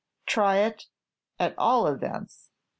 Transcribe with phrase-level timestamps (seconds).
[0.25, 0.87] Try it,
[1.37, 2.49] at all events.